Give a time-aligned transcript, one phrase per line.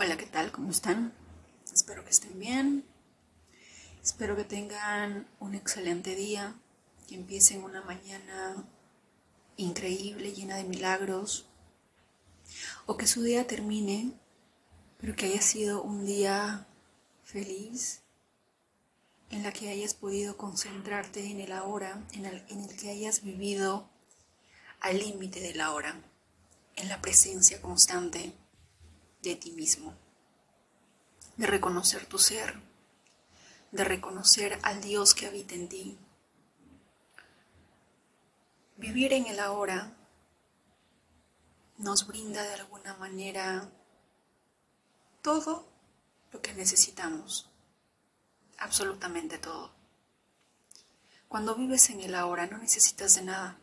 [0.00, 0.52] Hola, ¿qué tal?
[0.52, 1.12] ¿Cómo están?
[1.74, 2.84] Espero que estén bien.
[4.00, 6.54] Espero que tengan un excelente día,
[7.08, 8.64] que empiecen una mañana
[9.56, 11.48] increíble, llena de milagros,
[12.86, 14.12] o que su día termine,
[15.00, 16.68] pero que haya sido un día
[17.24, 18.02] feliz,
[19.30, 23.24] en la que hayas podido concentrarte en el ahora, en el, en el que hayas
[23.24, 23.90] vivido
[24.78, 26.00] al límite de la hora,
[26.76, 28.32] en la presencia constante
[29.22, 29.94] de ti mismo,
[31.36, 32.60] de reconocer tu ser,
[33.72, 35.98] de reconocer al Dios que habita en ti.
[38.76, 39.96] Vivir en el ahora
[41.78, 43.70] nos brinda de alguna manera
[45.22, 45.68] todo
[46.32, 47.50] lo que necesitamos,
[48.58, 49.72] absolutamente todo.
[51.28, 53.58] Cuando vives en el ahora no necesitas de nada,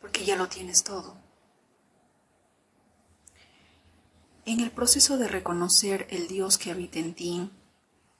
[0.00, 1.23] porque ya lo tienes todo.
[4.54, 7.50] En el proceso de reconocer el Dios que habita en ti,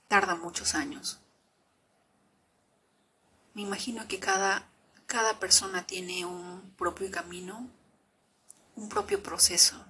[0.09, 1.21] tarda muchos años.
[3.53, 4.67] Me imagino que cada,
[5.05, 7.69] cada persona tiene un propio camino,
[8.75, 9.81] un propio proceso,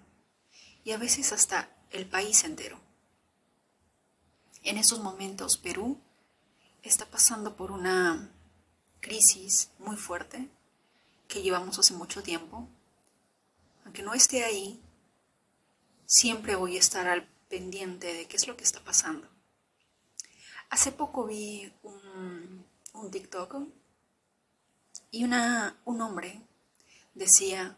[0.83, 2.79] y a veces hasta el país entero.
[4.61, 5.99] En estos momentos Perú
[6.83, 8.29] está pasando por una
[8.99, 10.47] crisis muy fuerte
[11.27, 12.69] que llevamos hace mucho tiempo.
[13.83, 14.79] Aunque no esté ahí,
[16.05, 19.27] siempre voy a estar al pendiente de qué es lo que está pasando.
[20.69, 22.65] Hace poco vi un,
[23.11, 23.55] TikTok
[25.11, 26.41] y un hombre
[27.13, 27.77] decía,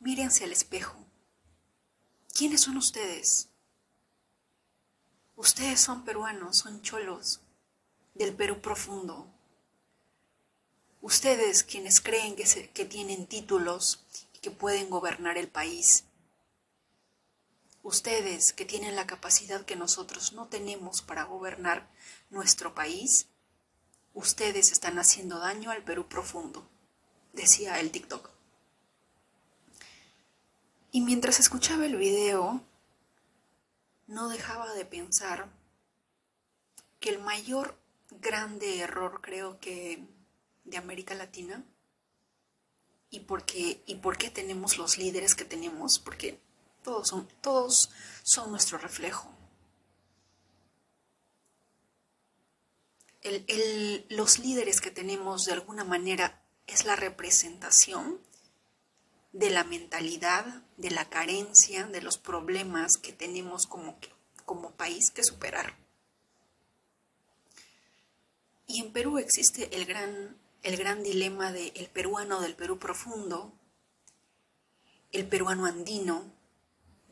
[0.00, 0.96] mírense al espejo.
[2.34, 3.48] ¿Quiénes son ustedes?
[5.36, 7.40] Ustedes son peruanos, son cholos
[8.14, 9.26] del Perú profundo.
[11.00, 16.04] Ustedes quienes creen que, que tienen títulos y que pueden gobernar el país
[17.82, 21.90] Ustedes que tienen la capacidad que nosotros no tenemos para gobernar
[22.30, 23.26] nuestro país,
[24.14, 26.68] ustedes están haciendo daño al Perú profundo,
[27.32, 28.30] decía el TikTok.
[30.92, 32.62] Y mientras escuchaba el video,
[34.06, 35.48] no dejaba de pensar
[37.00, 37.76] que el mayor
[38.10, 40.06] grande error creo que
[40.64, 41.64] de América Latina
[43.10, 46.40] y por qué, y por qué tenemos los líderes que tenemos, porque
[46.82, 47.90] todos son, todos
[48.22, 49.28] son nuestro reflejo.
[54.08, 58.20] los líderes que tenemos de alguna manera es la representación
[59.32, 63.96] de la mentalidad, de la carencia, de los problemas que tenemos como,
[64.44, 65.76] como país que superar.
[68.66, 73.52] Y en Perú existe el gran, el gran dilema del el peruano del Perú profundo,
[75.12, 76.32] el peruano andino,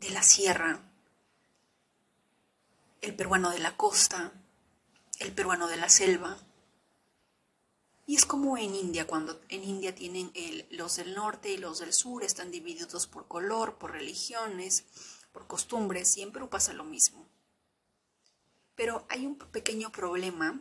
[0.01, 0.81] de la sierra,
[3.01, 4.33] el peruano de la costa,
[5.19, 6.37] el peruano de la selva.
[8.07, 10.33] Y es como en India, cuando en India tienen
[10.71, 14.85] los del norte y los del sur, están divididos por color, por religiones,
[15.31, 17.25] por costumbres, y en Perú pasa lo mismo.
[18.75, 20.59] Pero hay un pequeño problema,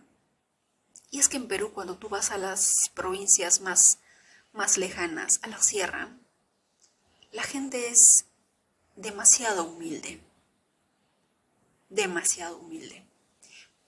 [1.10, 3.98] y es que en Perú cuando tú vas a las provincias más,
[4.52, 6.14] más lejanas, a la sierra,
[7.32, 8.26] la gente es
[9.00, 10.20] demasiado humilde,
[11.88, 13.02] demasiado humilde,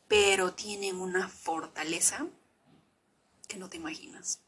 [0.09, 2.27] pero tienen una fortaleza
[3.47, 4.41] que no te imaginas.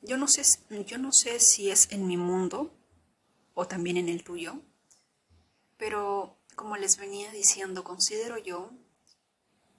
[0.00, 0.42] Yo no sé,
[0.86, 2.72] yo no sé si es en mi mundo
[3.54, 4.60] o también en el tuyo,
[5.76, 8.70] pero como les venía diciendo, considero yo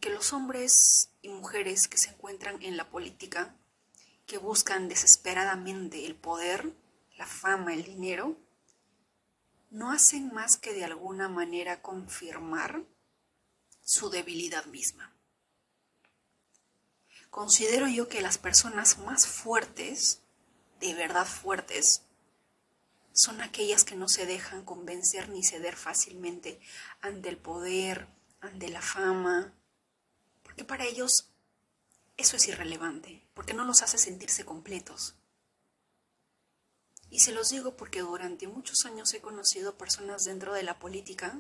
[0.02, 3.56] que los hombres y mujeres que se encuentran en la política,
[4.26, 6.74] que buscan desesperadamente el poder,
[7.18, 8.36] la fama, el dinero,
[9.76, 12.82] no hacen más que de alguna manera confirmar
[13.84, 15.14] su debilidad misma.
[17.30, 20.22] Considero yo que las personas más fuertes,
[20.80, 22.04] de verdad fuertes,
[23.12, 26.62] son aquellas que no se dejan convencer ni ceder fácilmente
[27.02, 28.08] ante el poder,
[28.40, 29.54] ante la fama,
[30.44, 31.34] porque para ellos
[32.16, 35.16] eso es irrelevante, porque no los hace sentirse completos.
[37.10, 41.40] Y se los digo porque durante muchos años he conocido personas dentro de la política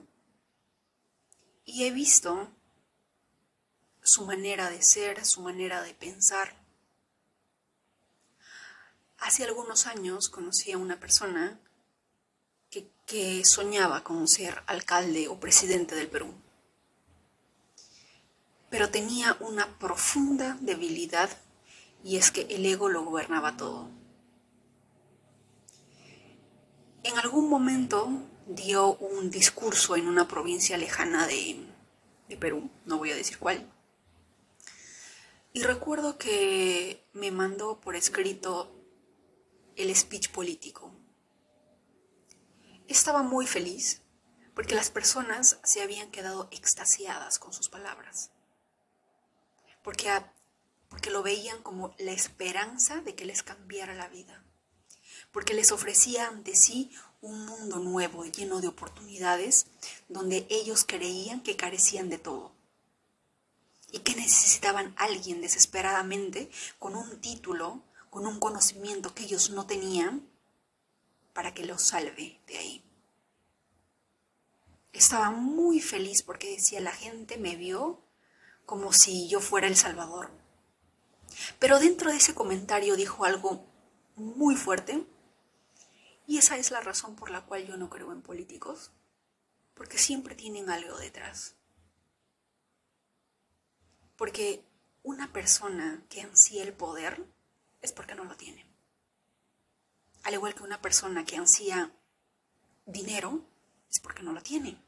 [1.65, 2.49] y he visto
[4.05, 6.55] su manera de ser, su manera de pensar.
[9.17, 11.59] Hace algunos años conocí a una persona
[12.69, 16.33] que, que, soñaba con ser alcalde o presidente del Perú,
[18.69, 21.29] pero tenía una profunda debilidad
[22.03, 23.89] y es que el ego lo gobernaba todo.
[27.05, 28.09] En algún momento
[28.47, 31.67] dio un discurso en una provincia lejana de,
[32.39, 33.71] Perú, no voy a decir cuál.
[35.53, 38.71] Y recuerdo que me mandó por escrito
[39.75, 40.91] el speech político.
[42.87, 44.01] Estaba muy feliz
[44.55, 48.31] porque las personas se habían quedado extasiadas con sus palabras,
[49.83, 54.44] porque lo veían como la esperanza de que les cambiara la vida,
[55.35, 56.89] porque les ofrecía ante sí
[57.19, 59.65] un mundo nuevo lleno de oportunidades
[60.07, 62.53] donde ellos creían que carecían de todo
[63.91, 66.49] y que necesitaban alguien desesperadamente
[66.79, 70.25] con un título, con un conocimiento que ellos no tenían
[71.33, 72.85] para que los salve de ahí.
[74.93, 77.99] Estaba muy feliz porque decía la gente me vio
[78.65, 80.31] como si yo fuera el Salvador.
[81.59, 83.65] Pero dentro de ese comentario dijo algo
[84.15, 85.05] muy fuerte
[86.27, 88.91] y esa es la razón por la cual yo no creo en políticos,
[89.73, 91.55] porque siempre tienen algo detrás.
[94.15, 94.63] Porque
[95.03, 97.25] una persona que ansía el poder
[97.81, 98.65] es porque no lo tiene.
[100.23, 101.91] Al igual que una persona que ansía
[102.85, 103.45] dinero
[103.91, 104.81] es porque no lo tiene.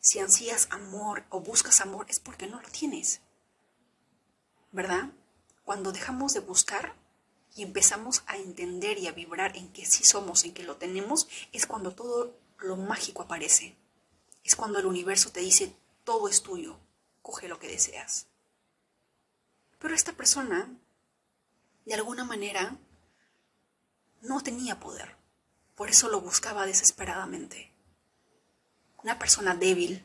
[0.00, 3.20] Si ansías amor o buscas amor es porque no lo tienes.
[4.72, 5.10] ¿Verdad?
[5.64, 6.94] Cuando dejamos de buscar
[7.54, 11.28] y empezamos a entender y a vibrar en que sí somos, en que lo tenemos,
[11.52, 13.76] es cuando todo lo mágico aparece.
[14.42, 16.78] Es cuando el universo te dice, todo es tuyo,
[17.22, 18.26] coge lo que deseas.
[19.78, 20.68] Pero esta persona,
[21.84, 22.76] de alguna manera,
[24.20, 25.16] no tenía poder.
[25.76, 27.72] Por eso lo buscaba desesperadamente.
[29.02, 30.04] Una persona débil,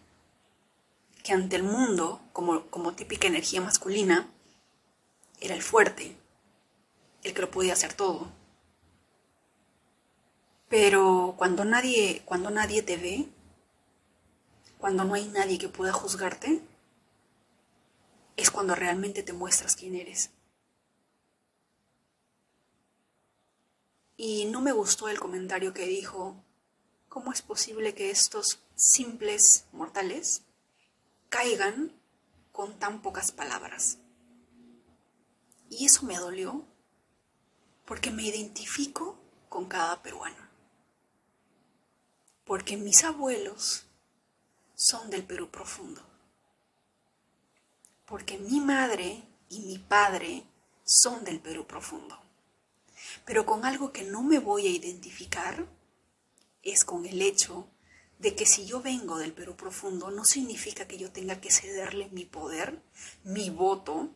[1.23, 4.29] que ante el mundo, como, como típica energía masculina,
[5.39, 6.17] era el fuerte,
[7.23, 8.31] el que lo podía hacer todo.
[10.69, 13.27] Pero cuando nadie, cuando nadie te ve,
[14.77, 16.61] cuando no hay nadie que pueda juzgarte,
[18.37, 20.31] es cuando realmente te muestras quién eres.
[24.15, 26.35] Y no me gustó el comentario que dijo,
[27.07, 30.43] ¿cómo es posible que estos simples mortales
[31.29, 31.93] caigan
[32.51, 33.97] con tan pocas palabras?
[35.69, 36.65] Y eso me dolió
[37.89, 39.17] porque me identifico
[39.49, 40.47] con cada peruano.
[42.45, 43.87] Porque mis abuelos
[44.75, 45.99] son del Perú profundo.
[48.05, 50.43] Porque mi madre y mi padre
[50.83, 52.15] son del Perú profundo.
[53.25, 55.65] Pero con algo que no me voy a identificar
[56.61, 57.67] es con el hecho
[58.19, 62.07] de que si yo vengo del Perú profundo no significa que yo tenga que cederle
[62.11, 62.83] mi poder,
[63.23, 64.11] mi voto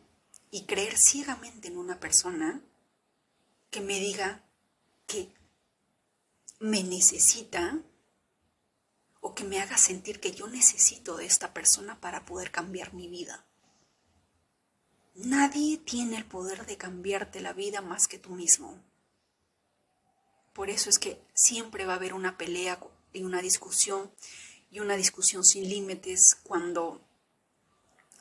[0.52, 2.62] y creer ciegamente en una persona
[3.74, 4.40] que me diga
[5.08, 5.34] que
[6.60, 7.82] me necesita
[9.20, 13.08] o que me haga sentir que yo necesito de esta persona para poder cambiar mi
[13.08, 13.44] vida.
[15.16, 18.80] Nadie tiene el poder de cambiarte la vida más que tú mismo.
[20.52, 22.78] Por eso es que siempre va a haber una pelea
[23.12, 24.12] y una discusión
[24.70, 27.00] y una discusión sin límites cuando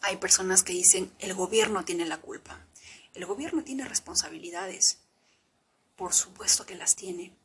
[0.01, 2.65] hay personas que dicen el gobierno tiene la culpa.
[3.13, 5.02] El gobierno tiene responsabilidades.
[5.95, 7.35] Por supuesto que las tiene.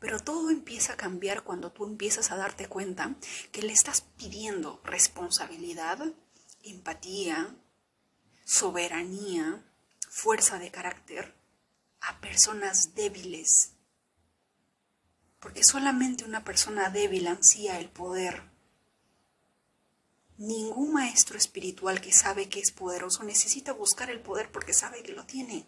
[0.00, 3.14] Pero todo empieza a cambiar cuando tú empiezas a darte cuenta
[3.52, 6.12] que le estás pidiendo responsabilidad,
[6.62, 7.54] empatía,
[8.44, 9.62] soberanía,
[10.08, 11.34] fuerza de carácter
[12.00, 13.72] a personas débiles.
[15.38, 18.42] Porque solamente una persona débil ansía el poder.
[20.38, 25.12] Ningún maestro espiritual que sabe que es poderoso necesita buscar el poder porque sabe que
[25.12, 25.66] lo tiene.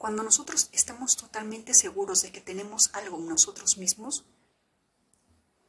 [0.00, 4.24] Cuando nosotros estamos totalmente seguros de que tenemos algo en nosotros mismos,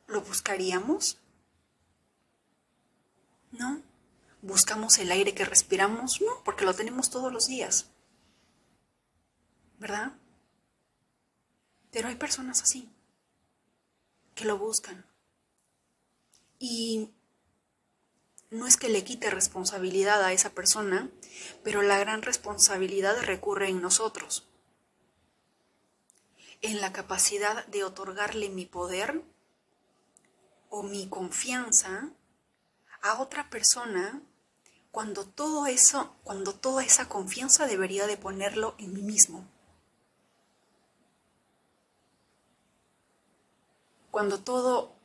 [0.08, 1.18] ¿lo buscaríamos?
[3.52, 3.82] ¿No?
[4.42, 6.22] ¿Buscamos el aire que respiramos?
[6.22, 7.88] No, porque lo tenemos todos los días.
[9.80, 10.14] ¿Verdad?
[11.92, 12.90] Pero hay personas así,
[14.34, 15.06] que lo buscan.
[16.58, 17.10] Y
[18.52, 21.10] no es que le quite responsabilidad a esa persona,
[21.64, 24.46] pero la gran responsabilidad recurre en nosotros,
[26.62, 29.24] en la capacidad de otorgarle mi poder
[30.70, 32.10] o mi confianza
[33.02, 34.22] a otra persona
[34.92, 39.48] cuando todo eso, cuando toda esa confianza debería de ponerlo en mí mismo.
[44.12, 45.01] Cuando todo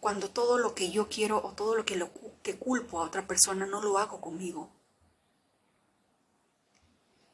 [0.00, 3.82] cuando todo lo que yo quiero o todo lo que, culpo a otra persona no
[3.82, 4.70] lo hago conmigo.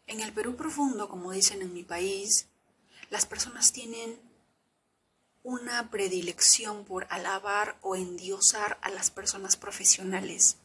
[0.09, 2.49] En el Perú profundo, como dicen en mi país,
[3.09, 4.21] las personas tienen
[5.43, 10.57] una predilección por alabar o endiosar a las personas profesionales.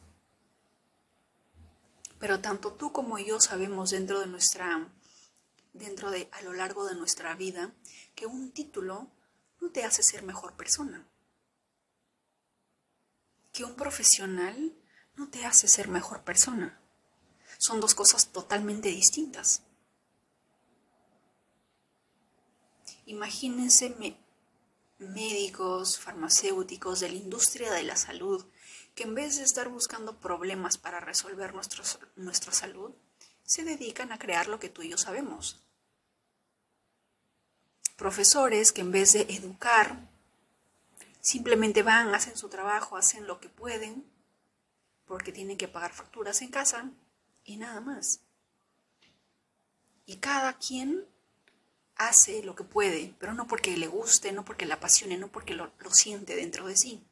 [2.18, 4.88] Pero tanto tú como yo sabemos dentro de nuestra
[5.72, 7.72] dentro de a lo largo de nuestra vida
[8.14, 9.08] que un título
[9.60, 11.06] no te hace ser mejor persona.
[13.64, 14.74] Un profesional
[15.16, 16.80] no te hace ser mejor persona.
[17.58, 19.62] Son dos cosas totalmente distintas.
[23.06, 23.94] Imagínense
[24.98, 28.44] médicos, farmacéuticos de la industria de la salud
[28.94, 31.54] que en vez de estar buscando problemas para resolver
[32.16, 32.92] nuestra salud,
[33.44, 35.62] se dedican a crear lo que tú y yo sabemos.
[37.96, 40.11] Profesores que en vez de educar,
[41.22, 44.04] simplemente van, hacen su trabajo, hacen lo que pueden,
[45.06, 46.90] porque tienen que pagar facturas en casa
[47.44, 48.20] y nada más.
[50.04, 51.06] Y cada quien
[51.96, 55.54] hace lo que puede, pero no porque le guste, no porque le apasione, no porque
[55.54, 57.06] lo, siente dentro de sí.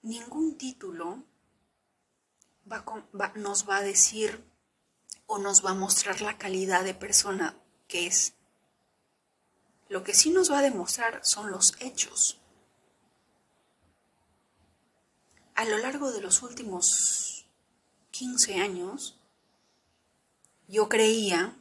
[0.00, 1.22] Ningún título
[3.34, 4.42] nos va a decir
[5.26, 7.54] o nos va a mostrar la calidad de persona
[7.86, 8.37] que es.
[9.88, 12.38] Lo que sí nos va a demostrar son los hechos.
[15.54, 17.46] A lo largo de los últimos
[18.10, 19.18] 15 años,
[20.68, 21.56] yo creía,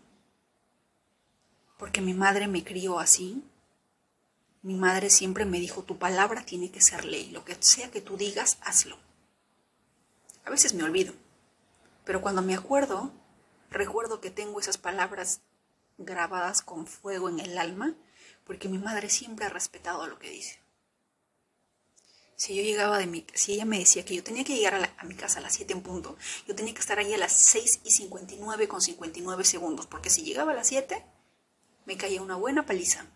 [1.78, 3.44] porque mi madre me crió así,
[4.62, 8.02] mi madre siempre me dijo, tu palabra tiene que ser ley, lo que sea que
[8.02, 8.98] tú digas, hazlo.
[10.44, 11.14] A veces me olvido,
[12.04, 13.12] pero cuando me acuerdo,
[13.70, 15.40] recuerdo que tengo esas palabras
[15.98, 17.96] grabadas con fuego en el alma,
[18.48, 20.60] porque mi madre siempre ha respetado lo que dice.
[22.38, 25.04] Si yo llegaba de mi, si ella me decía que yo tenía que llegar a,
[25.04, 27.82] mi casa a las 7 en punto, yo tenía que estar ahí a las 6
[27.84, 31.04] y 59 con 59 segundos, porque si llegaba a las 7,
[31.86, 33.08] me caía una buena paliza.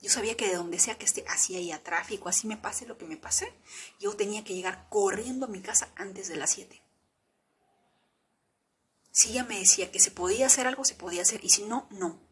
[0.00, 2.98] Yo sabía que de donde sea que esté, así haya tráfico, así me pase lo
[2.98, 3.52] que me pase,
[4.00, 6.82] yo tenía que llegar corriendo a mi casa antes de las 7.
[9.12, 11.86] Si ella me decía que se podía hacer algo, se podía hacer, y si no,
[11.90, 12.25] no.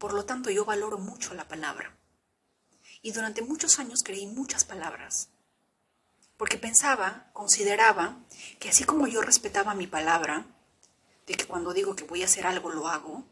[0.00, 1.94] Por lo tanto, yo valoro mucho la palabra
[3.02, 5.28] y durante muchos años creí muchas palabras,
[6.38, 8.16] porque pensaba, consideraba
[8.58, 10.46] que así como yo respetaba mi palabra,
[11.26, 13.24] de que cuando digo que voy a hacer algo lo hago,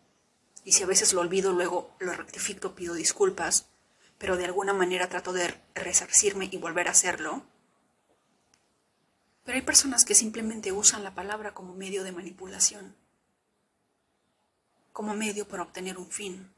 [0.62, 3.64] y si a veces lo olvido luego lo rectifico, pido disculpas,
[4.18, 7.46] pero de alguna manera trato de resarcirme y volver a hacerlo.
[9.42, 12.94] Pero hay personas que simplemente usan la palabra como medio de manipulación,
[14.92, 16.57] como medio para obtener un fin.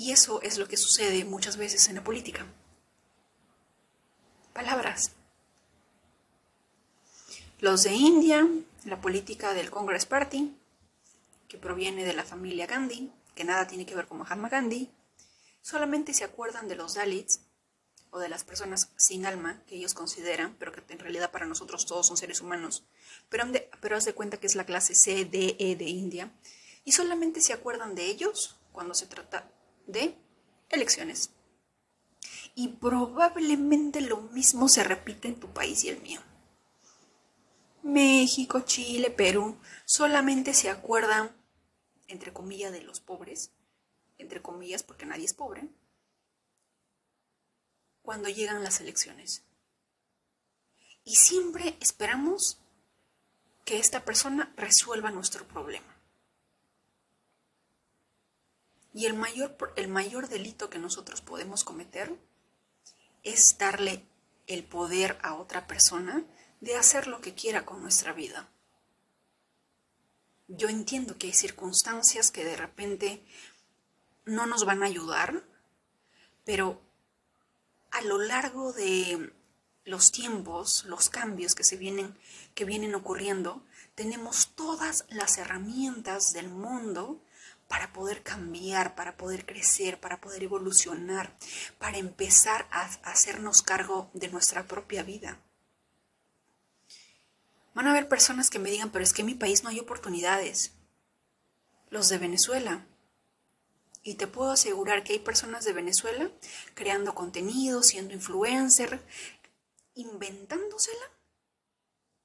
[0.00, 2.46] Y eso es lo que sucede muchas veces en la política.
[4.54, 5.12] Palabras.
[7.58, 8.48] Los de India,
[8.86, 10.56] la política del Congress Party,
[11.48, 14.90] que proviene de la familia Gandhi, que nada tiene que ver con Mahatma Gandhi,
[15.60, 17.40] solamente se acuerdan de los Dalits
[18.08, 21.84] o de las personas sin alma que ellos consideran, pero que en realidad para nosotros
[21.84, 22.84] todos son seres humanos,
[23.28, 23.44] pero,
[23.82, 26.32] pero haz de cuenta que es la clase C, D, E de India,
[26.86, 29.46] y solamente se acuerdan de ellos cuando se trata
[29.92, 30.16] de
[30.68, 31.30] elecciones.
[32.54, 36.20] Y probablemente lo mismo se repite en tu país y el mío.
[37.82, 41.34] México, Chile, Perú, solamente se acuerdan,
[42.08, 43.52] entre comillas, de los pobres,
[44.18, 45.68] entre comillas porque nadie es pobre,
[48.02, 49.44] cuando llegan las elecciones.
[51.04, 52.60] Y siempre esperamos
[53.64, 55.89] que esta persona resuelva nuestro problema.
[58.92, 62.16] Y el mayor, el mayor delito que nosotros podemos cometer
[63.22, 64.04] es darle
[64.46, 66.24] el poder a otra persona
[66.60, 68.48] de hacer lo que quiera con nuestra vida.
[70.48, 73.24] Yo entiendo que hay circunstancias que de repente
[74.24, 75.44] no nos van a ayudar,
[76.44, 76.80] pero
[77.92, 79.32] a lo largo de
[79.84, 82.16] los tiempos, los cambios que se vienen
[82.54, 83.62] que vienen ocurriendo,
[83.94, 87.22] tenemos todas las herramientas del mundo
[87.70, 91.36] para poder cambiar, para poder crecer, para poder evolucionar,
[91.78, 95.40] para empezar a hacernos cargo de nuestra propia vida.
[97.72, 99.78] Van a haber personas que me digan, pero es que en mi país no hay
[99.78, 100.72] oportunidades.
[101.90, 102.84] Los de Venezuela.
[104.02, 106.28] Y te puedo asegurar que hay personas de Venezuela
[106.74, 109.00] creando contenido, siendo influencer,
[109.94, 111.04] inventándosela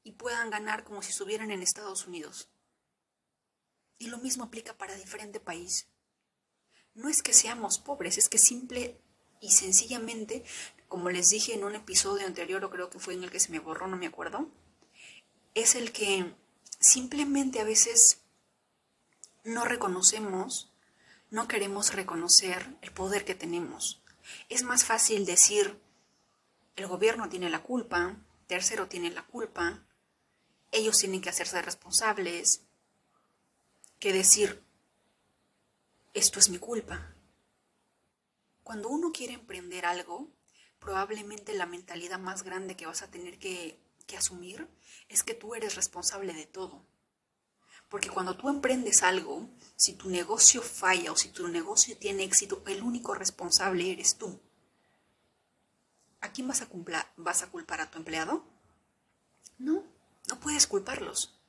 [0.01, 2.49] y puedan ganar como si estuvieran en Estados Unidos.
[3.97, 5.87] Y lo mismo aplica para diferente país.
[6.93, 8.99] No es que seamos pobres, es que simple
[9.41, 10.43] y sencillamente,
[10.87, 13.51] como les dije en un episodio anterior, o creo que fue en el que se
[13.51, 14.49] me borró, no me acuerdo,
[15.53, 16.33] es el que
[16.79, 18.21] simplemente a veces
[19.43, 20.71] no reconocemos,
[21.29, 24.01] no queremos reconocer el poder que tenemos.
[24.49, 25.79] Es más fácil decir,
[26.75, 29.85] el gobierno tiene la culpa, tercero tiene la culpa,
[30.71, 32.64] ellos tienen que hacerse responsables,
[34.05, 34.63] que decir,
[36.13, 37.15] esto es mi culpa.
[38.61, 40.29] Cuando uno quiere emprender algo,
[40.77, 43.79] probablemente la mentalidad más grande que vas a tener que,
[44.15, 44.69] asumir
[45.09, 46.85] es que tú eres responsable de todo.
[47.89, 52.61] Porque cuando tú emprendes algo, si tu negocio falla o si tu negocio tiene éxito,
[52.67, 54.39] el único responsable eres tú.
[56.21, 56.69] ¿A quién vas a,
[57.17, 58.45] vas a culpar a tu empleado?
[59.57, 59.83] No,
[60.27, 61.41] no puedes culparlos.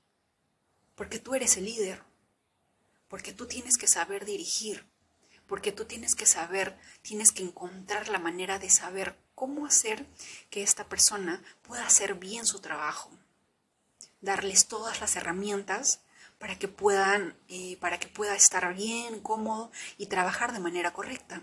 [0.95, 2.16] Porque tú eres el líder.
[3.09, 4.87] Porque tú tienes que saber dirigir.
[5.47, 10.07] Porque tú tienes que saber, tienes que encontrar la manera de saber cómo hacer
[10.51, 13.11] que esta persona pueda hacer bien su trabajo.
[14.21, 16.01] Darles todas las herramientas
[16.39, 21.43] para que puedan, eh, para que pueda estar bien, cómodo y trabajar de manera correcta.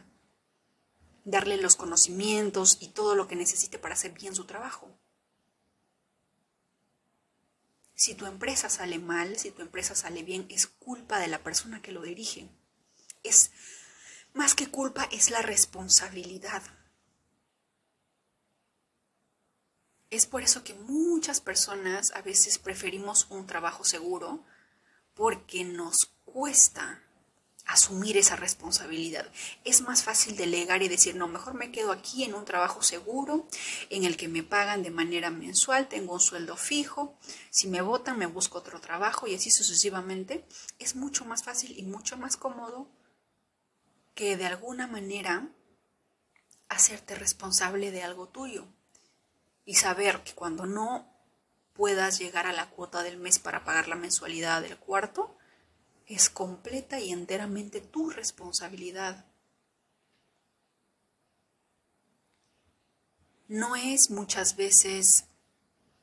[1.23, 4.91] Darle los conocimientos y todo lo que necesite para hacer bien su trabajo.
[7.95, 11.81] Si tu empresa sale mal, si tu empresa sale bien, es culpa de la persona
[11.81, 12.49] que lo dirige.
[13.23, 13.51] Es
[14.33, 16.63] más que culpa, es la responsabilidad.
[20.09, 24.43] Es por eso que muchas personas a veces preferimos un trabajo seguro
[25.13, 27.02] porque nos cuesta
[27.65, 29.25] asumir esa responsabilidad.
[29.63, 33.47] Es más fácil delegar y decir, no, mejor me quedo aquí en un trabajo seguro,
[33.89, 37.17] en el que me pagan de manera mensual, tengo un sueldo fijo,
[37.49, 40.45] si me votan me busco otro trabajo y así sucesivamente.
[40.79, 42.87] Es mucho más fácil y mucho más cómodo
[44.13, 45.47] que de alguna manera
[46.69, 48.67] hacerte responsable de algo tuyo
[49.65, 51.11] y saber que cuando no
[51.73, 55.35] puedas llegar a la cuota del mes para pagar la mensualidad del cuarto,
[56.07, 59.25] es completa y enteramente tu responsabilidad.
[63.47, 65.25] No es muchas veces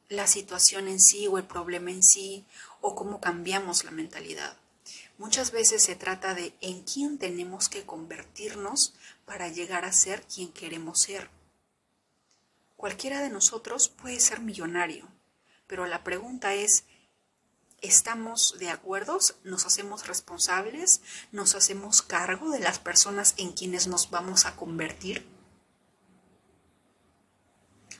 [0.08, 2.44] la situación en sí o el problema en sí
[2.80, 4.56] o cómo cambiamos la mentalidad.
[5.18, 10.52] Muchas veces se trata de en quién tenemos que convertirnos para llegar a ser quien
[10.52, 11.30] queremos ser.
[12.76, 15.06] Cualquiera de nosotros puede ser millonario,
[15.66, 16.84] pero la pregunta es,
[17.82, 19.18] ¿estamos de acuerdo?
[19.44, 21.00] ¿Nos hacemos responsables?
[21.32, 25.26] ¿Nos hacemos cargo de las personas en quienes nos vamos a convertir?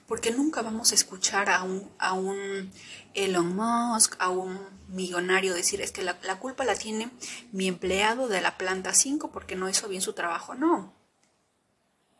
[0.06, 2.72] Porque nunca vamos a escuchar a un, a un
[3.14, 7.10] Elon Musk, a un millonario decir, es que la, la culpa la tiene
[7.52, 10.54] mi empleado de la planta 5 porque no hizo bien su trabajo.
[10.54, 10.92] No.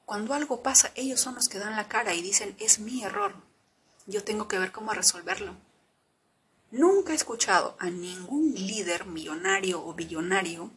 [0.07, 3.51] Cuando algo pasa, ellos son los que dan la cara y dicen, es mi error
[4.11, 5.55] yo tengo que ver cómo resolverlo.
[6.71, 10.71] Nunca he escuchado a ningún líder millonario o billonario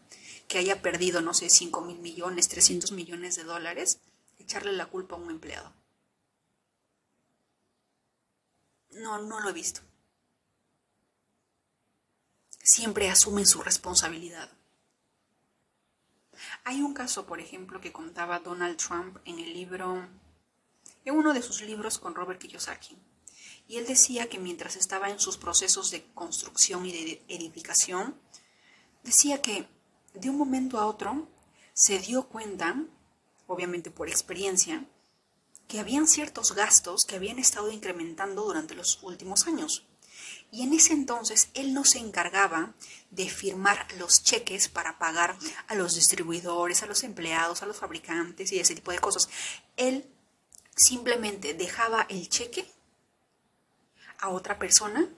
[0.47, 3.99] que haya perdido, no sé, 5 mil millones, 300 millones de dólares,
[4.39, 5.71] echarle la culpa a un empleado.
[8.91, 9.81] No, no lo he visto.
[12.63, 14.49] Siempre asumen su responsabilidad.
[16.63, 20.07] Hay un caso, por ejemplo, que contaba Donald Trump en el libro,
[21.05, 22.97] en uno de sus libros con Robert Kiyosaki
[23.73, 28.15] y él decía que mientras estaba en sus procesos de construcción y de edificación,
[29.03, 29.67] decía que
[30.13, 31.27] de un momento a otro
[31.73, 32.85] se dio cuenta,
[33.47, 34.85] obviamente por experiencia,
[35.67, 39.87] que habían ciertos gastos que habían estado incrementando durante los últimos años.
[40.51, 42.75] Y en ese entonces él no se encargaba
[43.09, 45.35] de firmar los cheques para pagar
[45.67, 49.29] a los distribuidores, a los empleados, a los fabricantes y ese tipo de cosas.
[49.77, 50.05] Él
[50.75, 52.71] simplemente dejaba el cheque
[54.19, 55.09] a otra persona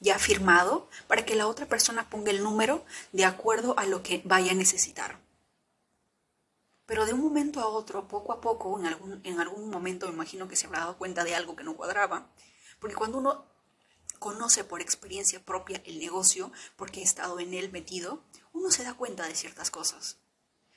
[0.00, 4.22] ya firmado para que la otra persona ponga el número de acuerdo a lo que
[4.24, 5.20] vaya a necesitar.
[6.86, 10.14] Pero de un momento a otro, poco a poco, en algún, en algún momento me
[10.14, 12.26] imagino que se habrá dado cuenta de algo que no cuadraba,
[12.80, 13.44] porque cuando uno
[14.18, 18.94] conoce por experiencia propia el negocio, porque ha estado en él metido, uno se da
[18.94, 20.18] cuenta de ciertas cosas,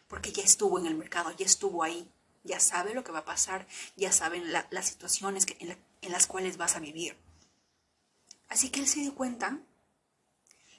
[0.08, 2.12] porque ya estuvo en el mercado, ya estuvo ahí,
[2.44, 6.76] ya sabe lo que va a pasar, ya saben las situaciones en las cuales vas
[6.76, 7.18] a vivir.
[8.54, 9.58] Así que él se dio cuenta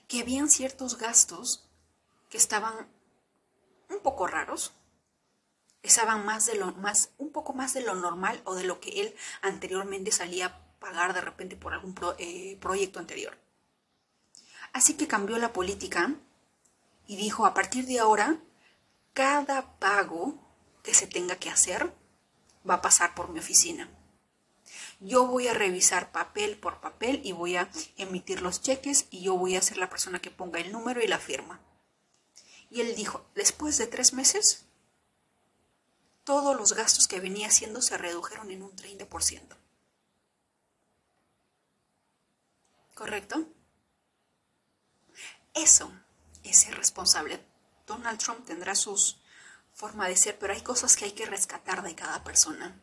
[0.07, 1.69] que habían ciertos gastos
[2.31, 2.89] que estaban
[3.91, 4.73] un poco raros,
[5.83, 9.01] estaban más de lo más un poco más de lo normal o de lo que
[9.01, 13.37] él anteriormente salía a pagar de repente por algún eh, proyecto anterior.
[14.73, 16.15] Así que cambió la política
[17.09, 18.39] y dijo, a partir de ahora,
[19.15, 20.39] cada pago
[20.85, 21.93] que se tenga que hacer
[22.69, 23.89] va a pasar por mi oficina.
[25.05, 29.37] Yo voy a revisar papel por papel y voy a emitir los cheques y yo
[29.37, 31.61] voy a ser la persona que ponga el número y la firma.
[32.71, 34.65] Y él dijo, después de tres meses,
[36.25, 39.59] todos los gastos que venía haciendo se redujeron en un 30%.
[42.95, 43.47] ¿Correcto?
[45.53, 45.93] Eso
[46.45, 47.45] es ser responsable.
[47.87, 49.21] Donald Trump tendrá sus
[49.75, 52.81] forma de ser, pero hay cosas que hay que rescatar de cada persona.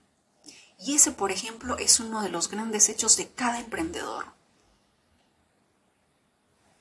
[0.84, 4.26] Y ese, por ejemplo, es uno de los grandes hechos de cada emprendedor.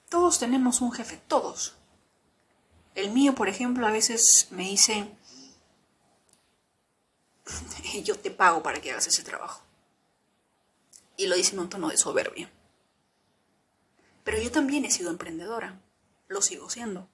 [0.09, 1.77] Todos tenemos un jefe, todos.
[2.95, 5.15] El mío, por ejemplo, a veces me dice,
[8.05, 9.63] yo te pago para que hagas ese trabajo.
[11.17, 12.51] Y lo dice en un tono de soberbia.
[14.25, 15.79] Pero yo también he sido emprendedora,
[16.29, 17.09] lo sigo siendo.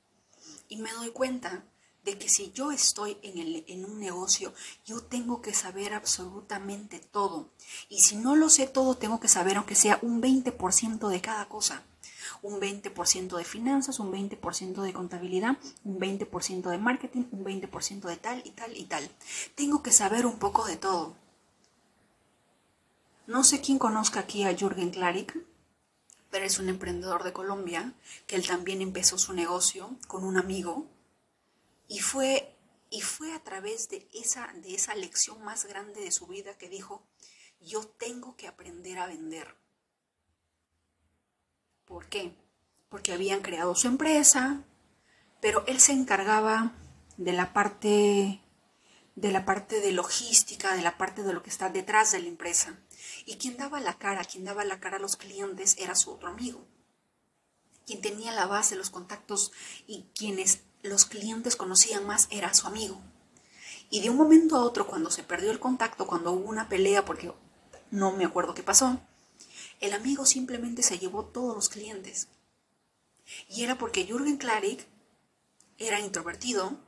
[0.69, 1.65] Y me doy cuenta
[2.07, 4.55] de que si yo estoy en, el, en, un negocio,
[4.87, 7.51] yo tengo que saber absolutamente todo.
[7.89, 11.49] Y si no lo sé todo, tengo que saber aunque sea un 20% de cada
[11.49, 11.83] cosa.
[12.43, 18.17] Un 20% de finanzas, un 20% de contabilidad, un 20% de marketing, un 20% de
[18.17, 19.11] tal y tal y tal.
[19.57, 21.17] Tengo que saber un poco de todo.
[23.27, 25.45] No sé quién conozca aquí a Jürgen Klarik,
[26.31, 27.95] pero es un emprendedor de Colombia,
[28.29, 30.87] que él también empezó su negocio con un amigo
[31.89, 32.57] y fue,
[32.91, 36.69] y fue a través de esa, de esa lección más grande de su vida que
[36.69, 37.07] dijo,
[37.61, 39.57] yo tengo que aprender a vender.
[41.85, 42.35] ¿Por qué?
[42.89, 44.65] Porque habían creado su empresa,
[45.41, 46.75] pero él se encargaba
[47.17, 48.43] de la parte
[49.17, 52.29] de la parte de logística, de la parte de lo que está detrás de la
[52.29, 52.79] empresa.
[53.25, 56.29] Y quien daba la cara, quien daba la cara a los clientes era su otro
[56.29, 56.67] amigo.
[57.87, 59.53] Quien tenía la base, los contactos
[59.87, 63.01] y quienes los clientes conocían más era su amigo.
[63.91, 67.05] Y de un momento a otro, cuando se perdió el contacto, cuando hubo una pelea,
[67.05, 67.33] porque
[67.91, 69.01] no me acuerdo qué pasó,
[69.81, 72.29] el amigo simplemente se llevó todos los clientes.
[73.49, 74.87] Y era porque Jürgen Klarik
[75.79, 76.79] era introvertido,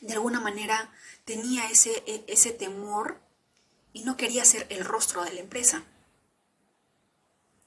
[0.00, 0.92] de alguna manera
[1.24, 3.20] tenía ese, e, ese temor
[3.92, 5.84] y no quería ser el rostro de la empresa.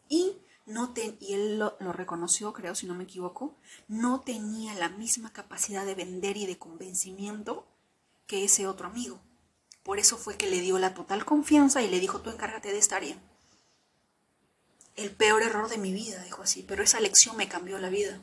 [0.08, 0.38] Y,
[0.70, 5.34] no y él lo, lo reconoció, creo, si no me equivoco, no tenía la misma
[5.34, 7.68] capacidad de vender y de convencimiento
[8.28, 9.20] que ese otro amigo.
[9.84, 12.78] Por eso fue que le dio la total confianza y le dijo, tú encárgate de
[12.78, 13.18] esta área.
[14.96, 18.22] El peor error de mi vida, dijo así, pero esa lección me cambió la vida.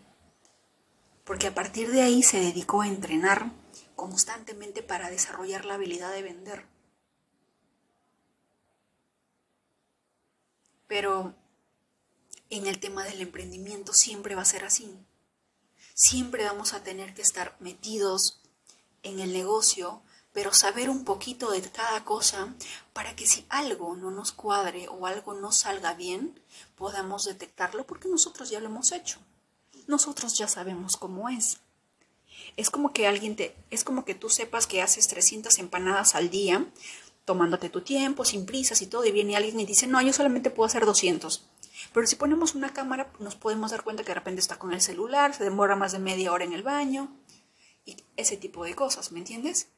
[1.24, 3.50] Porque a partir de ahí se dedicó a entrenar
[3.96, 6.66] constantemente para desarrollar la habilidad de vender.
[10.86, 11.34] Pero
[12.50, 14.92] en el tema del emprendimiento siempre va a ser así.
[15.94, 18.40] Siempre vamos a tener que estar metidos
[19.02, 22.54] en el negocio, pero saber un poquito de cada cosa
[22.92, 26.38] para que si algo no nos cuadre o algo no salga bien,
[26.76, 29.18] podamos detectarlo porque nosotros ya lo hemos hecho.
[29.86, 31.58] Nosotros ya sabemos cómo es.
[32.56, 36.28] Es como que alguien te, es como que tú sepas que haces 300 empanadas al
[36.28, 36.66] día,
[37.24, 40.50] tomándote tu tiempo, sin prisas y todo, y viene alguien y dice, no, yo solamente
[40.50, 41.44] puedo hacer 200.
[41.96, 44.82] Pero si ponemos una cámara, nos podemos dar cuenta que de repente está con el
[44.82, 47.16] celular, se demora más de media hora en el baño,
[47.86, 49.68] y ese tipo de cosas, ¿me entiendes?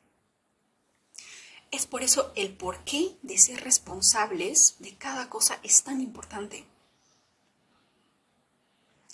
[1.71, 6.67] Es por eso el porqué de ser responsables de cada cosa es tan importante.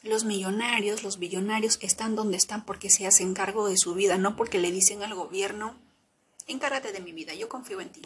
[0.03, 4.35] Los millonarios, los billonarios están donde están porque se hacen cargo de su vida, no
[4.35, 5.79] porque le dicen al gobierno,
[6.47, 8.03] encárgate de mi vida, yo confío en ti.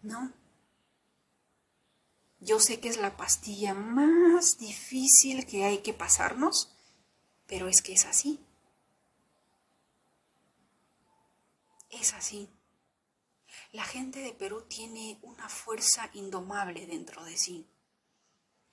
[0.00, 0.32] No.
[2.46, 6.70] Yo sé que es la pastilla más difícil que hay que pasarnos,
[7.48, 8.38] pero es que es así.
[11.90, 12.48] Es así.
[13.72, 17.66] La gente de Perú tiene una fuerza indomable dentro de sí.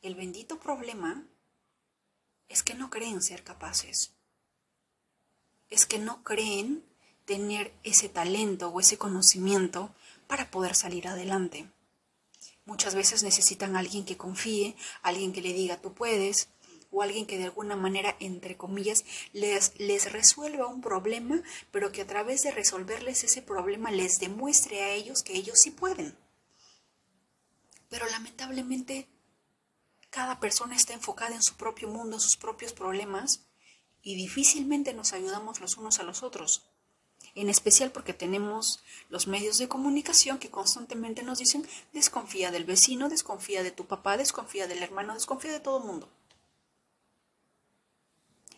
[0.03, 1.25] El bendito problema
[2.49, 4.13] es que no creen ser capaces.
[5.71, 6.85] Es que no creen
[7.25, 9.95] tener ese talento o ese conocimiento
[10.27, 11.72] para poder salir adelante.
[12.65, 16.49] Muchas veces necesitan a alguien que confíe, alguien que le diga tú puedes,
[16.91, 22.01] o alguien que de alguna manera, entre comillas, les, les resuelva un problema, pero que
[22.01, 26.15] a través de resolverles ese problema les demuestre a ellos que ellos sí pueden.
[27.89, 29.07] Pero lamentablemente
[30.09, 33.47] cada persona está enfocada en su propio mundo, en sus propios problemas,
[34.03, 36.72] y difícilmente nos ayudamos los unos a los otros.
[37.35, 43.09] En especial porque tenemos los medios de comunicación que constantemente nos dicen desconfía del vecino,
[43.09, 46.09] desconfía de tu papá, desconfía del hermano, desconfía de todo el mundo.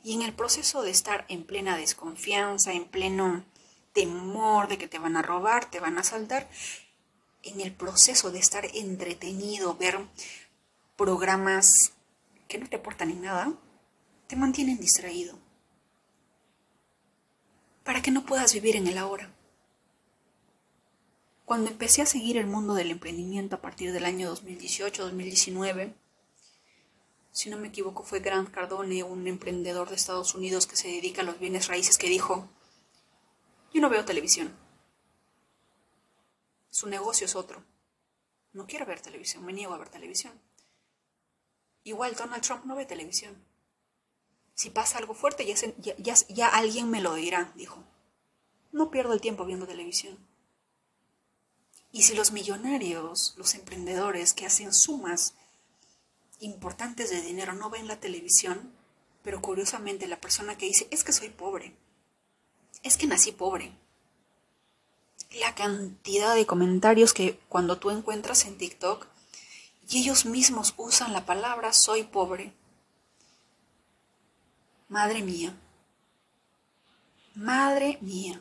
[0.04, 3.43] Y en el proceso de estar en plena desconfianza, en pleno
[3.93, 6.49] temor de que te van a robar, te van a asaltar,
[7.43, 9.99] en el proceso de estar entretenido, ver
[10.97, 11.93] programas
[12.47, 13.54] que no te aportan en nada,
[14.28, 15.44] te mantienen distraído.
[17.86, 19.32] Para que no puedas vivir en el ahora.
[21.45, 25.93] Cuando empecé a seguir el mundo del emprendimiento a partir del año 2018-2019,
[27.32, 31.21] si no me equivoco fue Grant Cardone, un emprendedor de Estados Unidos que se dedica
[31.21, 32.50] a los bienes raíces, que dijo,
[33.71, 34.52] yo no veo televisión.
[36.71, 37.63] Su negocio es otro.
[38.54, 40.34] No quiero ver televisión, me niego a ver televisión.
[41.84, 43.36] Igual Donald Trump no ve televisión.
[44.56, 47.84] Si pasa algo fuerte, ya, ya, alguien me lo dirá, dijo.
[48.72, 50.18] No pierdo el tiempo viendo televisión.
[51.91, 55.36] Y si los millonarios, los emprendedores que hacen sumas
[56.39, 58.74] importantes de dinero no ven la televisión,
[59.24, 61.76] pero curiosamente la persona que dice, es que soy pobre,
[62.84, 63.74] es que nací pobre.
[65.39, 69.08] La cantidad de comentarios que cuando tú encuentras en TikTok
[69.89, 72.54] y ellos mismos usan la palabra soy pobre.
[74.88, 75.58] Madre mía.
[77.34, 78.39] Madre mía.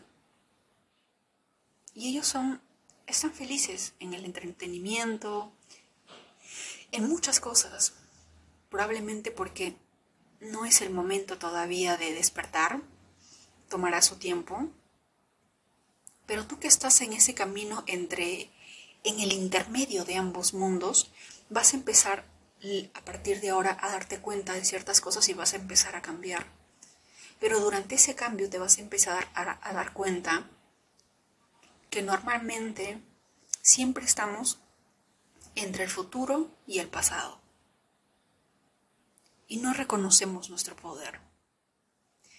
[1.94, 2.60] Y ellos son,
[3.06, 5.52] están felices en el entretenimiento,
[6.92, 7.94] en muchas cosas.
[8.68, 9.74] Probablemente porque
[10.40, 12.82] no es el momento todavía de despertar,
[13.70, 14.68] tomará su tiempo.
[16.26, 18.50] Pero tú que estás en ese camino entre,
[19.02, 21.10] en el intermedio de ambos mundos,
[21.48, 22.33] vas a empezar
[22.94, 26.02] a partir de ahora a darte cuenta de ciertas cosas y vas a empezar a
[26.02, 26.46] cambiar.
[27.38, 30.48] Pero durante ese cambio te vas a empezar a, dar cuenta
[31.90, 33.02] que normalmente
[33.60, 34.60] siempre estamos
[35.54, 37.40] entre el futuro y el pasado.
[39.46, 41.20] Y no reconocemos nuestro poder.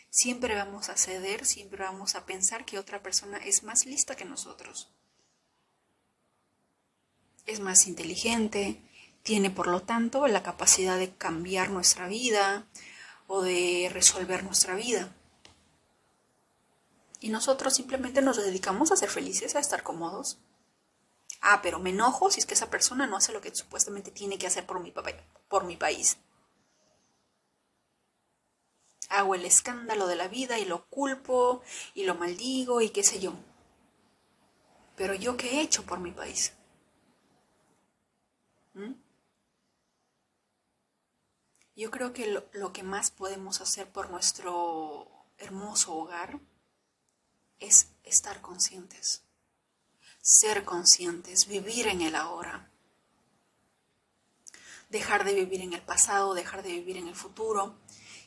[0.09, 4.25] Siempre vamos a ceder, siempre vamos a pensar que otra persona es más lista que
[4.25, 4.89] nosotros.
[7.45, 8.81] Es más inteligente,
[9.25, 12.67] tiene por lo tanto la capacidad de cambiar nuestra vida
[13.25, 15.11] o de resolver nuestra vida.
[17.21, 20.37] Y nosotros simplemente nos dedicamos a ser felices, a estar cómodos.
[21.41, 24.37] Ah, pero me enojo si es que esa persona no hace lo que supuestamente tiene
[24.37, 24.93] que hacer por mi,
[25.49, 26.17] por mi país.
[29.09, 31.63] Hago el escándalo de la vida y lo culpo
[31.95, 33.33] y lo maldigo y qué sé yo.
[34.95, 36.53] Pero yo qué he hecho por mi país.
[41.75, 46.39] Yo creo que lo, que más podemos hacer por nuestro hermoso hogar
[47.59, 49.23] es estar conscientes,
[50.21, 52.71] ser conscientes, vivir en el ahora,
[54.89, 57.75] dejar de vivir en el pasado, dejar de vivir en el futuro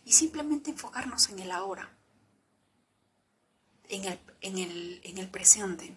[0.05, 1.97] y simplemente enfocarnos en el ahora,
[3.89, 5.97] en el, en el, en el presente.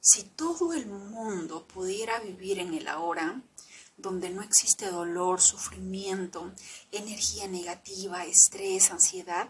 [0.00, 3.40] Si todo el mundo pudiera vivir en el ahora,
[3.98, 6.52] donde no existe dolor, sufrimiento,
[6.92, 9.48] energía negativa, estrés, ansiedad,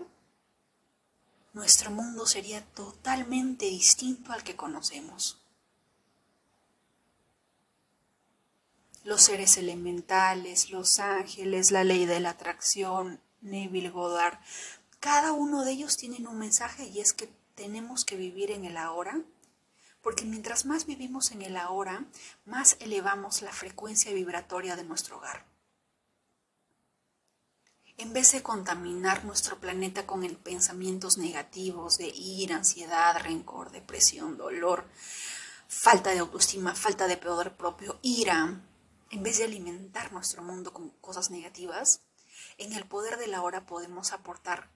[1.52, 5.38] nuestro mundo sería totalmente distinto al que conocemos.
[9.04, 14.38] Los seres elementales, los ángeles, la ley de la atracción, Neville Goddard,
[15.00, 18.76] cada uno de ellos tienen un mensaje y es que tenemos que vivir en el
[18.76, 19.20] ahora
[20.02, 22.04] porque mientras más vivimos en el ahora,
[22.44, 25.46] más elevamos la frecuencia vibratoria de nuestro hogar.
[27.96, 34.84] En vez de contaminar nuestro planeta con pensamientos negativos de ira, ansiedad, rencor, depresión, dolor,
[35.66, 38.60] falta de autoestima, falta de poder propio, ira,
[39.10, 42.02] en vez de alimentar nuestro mundo con cosas negativas,
[42.56, 44.70] en el poder de la podemos aportar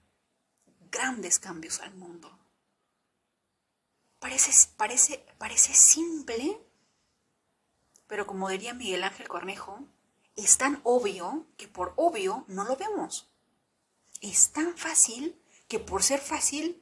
[0.91, 2.42] grandes cambios al mundo.
[4.23, 6.57] Parece, parece, parece simple,
[8.07, 9.83] pero como diría Miguel Ángel Cornejo,
[10.37, 13.27] es tan obvio que por obvio no lo vemos.
[14.21, 16.81] Es tan fácil que por ser fácil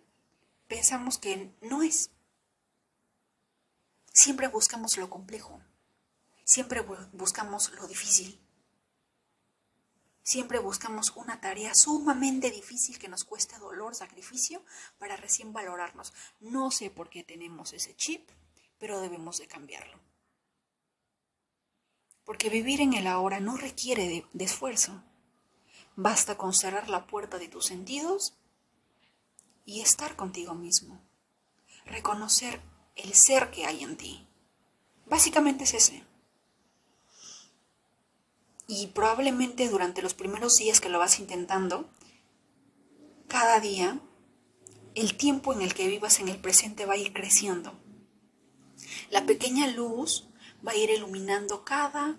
[0.68, 2.12] pensamos que no es.
[4.14, 5.60] Siempre buscamos lo complejo,
[6.44, 8.40] siempre buscamos lo difícil.
[10.24, 14.64] Siempre buscamos una tarea sumamente difícil que nos cueste dolor, sacrificio,
[15.00, 16.14] para recién valorarnos.
[16.40, 18.30] No sé por qué tenemos ese chip,
[18.78, 20.00] pero debemos de cambiarlo.
[22.24, 25.04] Porque vivir en el ahora no requiere de, de esfuerzo.
[25.96, 28.36] Basta con cerrar la puerta de tus sentidos
[29.66, 31.02] y estar contigo mismo.
[31.86, 32.62] Reconocer
[32.96, 34.28] el ser que hay en ti.
[35.08, 36.11] Básicamente es ese.
[38.74, 41.90] Y probablemente durante los primeros días que lo vas intentando,
[43.28, 44.00] cada día,
[44.96, 47.78] el tiempo en el que vivas en el presente va a ir creciendo.
[49.10, 50.30] La pequeña luz
[50.66, 52.18] va a ir iluminando cada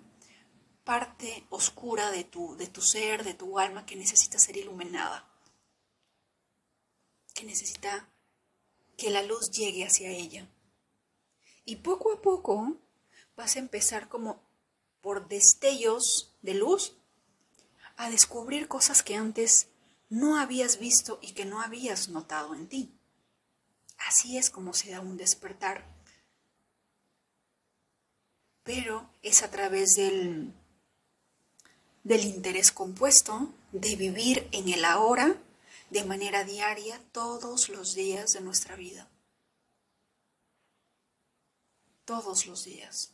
[0.85, 5.27] parte oscura de tu, de tu ser, de tu alma que necesita ser iluminada,
[7.33, 8.13] que necesita
[8.99, 10.47] que la luz llegue hacia ella.
[11.65, 12.77] Y poco a poco
[13.37, 14.52] vas a empezar como
[15.03, 16.95] por destellos de luz
[17.97, 19.69] a descubrir cosas que antes
[20.09, 22.93] no habías visto y que no habías notado en ti.
[23.99, 25.85] Así es como se da un despertar.
[28.63, 30.53] Pero es a través del,
[32.05, 35.37] del interés compuesto, de vivir en el ahora
[35.91, 39.09] de manera diaria todos los días de nuestra vida.
[42.05, 43.13] Todos los días,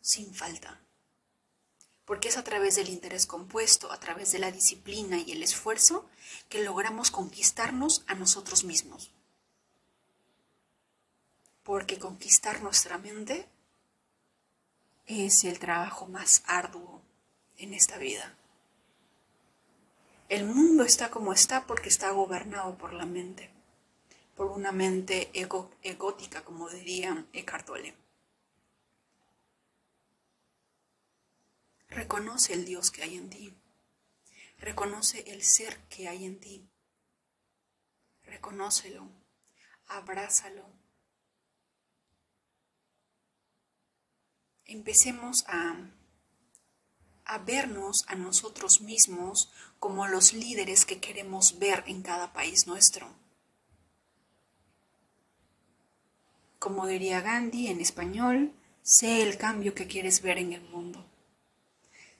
[0.00, 0.80] sin falta.
[2.10, 6.10] Porque es a través del interés compuesto, a través de la disciplina y el esfuerzo,
[6.48, 9.12] que logramos conquistarnos a nosotros mismos.
[11.62, 13.48] Porque conquistar nuestra mente
[15.06, 17.00] es el trabajo más arduo
[17.58, 18.36] en esta vida.
[20.28, 23.50] El mundo está como está porque está gobernado por la mente,
[24.34, 27.99] por una mente egótica, como diría Eckhart Tolle.
[31.90, 33.54] Reconoce el Dios que hay en ti.
[34.58, 36.70] Reconoce el ser que hay en ti.
[38.22, 39.08] Reconócelo.
[39.86, 40.66] Abrázalo.
[44.64, 45.90] Empecemos a
[47.30, 53.08] a vernos a nosotros mismos como los líderes que queremos ver en cada país nuestro.
[56.58, 61.09] Como diría Gandhi en español, sé el cambio que quieres ver en el mundo.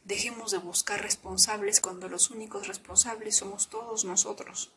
[0.05, 4.73] Dejemos de buscar responsables cuando los únicos responsables somos todos nosotros.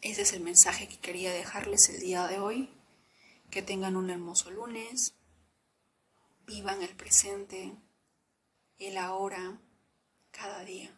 [0.00, 2.70] Ese es el mensaje que quería dejarles el día de hoy.
[3.50, 5.14] Que tengan un hermoso lunes
[6.46, 7.72] Vivan el presente,
[8.78, 9.60] el ahora,
[10.32, 10.90] cada día.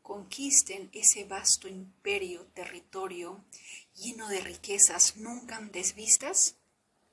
[0.00, 3.44] Conquisten ese vasto imperio, territorio
[3.94, 6.54] lleno de riquezas nunca antes vistas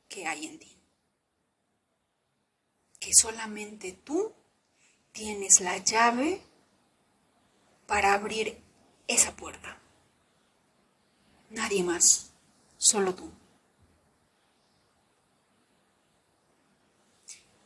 [0.07, 0.78] que hay en ti.
[2.99, 4.33] Que solamente tú
[5.11, 6.41] tienes la llave
[7.87, 8.61] para abrir
[9.07, 9.77] esa puerta.
[11.49, 12.31] Nadie más,
[12.77, 13.31] solo tú.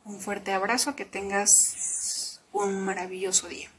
[0.06, 3.73] Un fuerte abrazo, que tengas un maravilloso día.